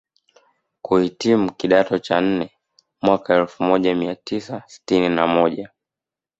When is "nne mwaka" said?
2.21-3.35